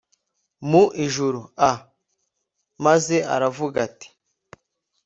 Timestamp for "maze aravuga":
2.85-3.77